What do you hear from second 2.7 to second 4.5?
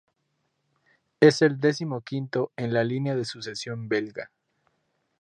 la línea de sucesión belga.